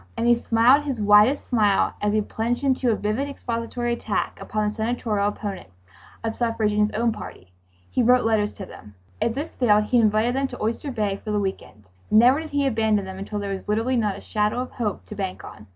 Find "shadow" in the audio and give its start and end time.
14.21-14.59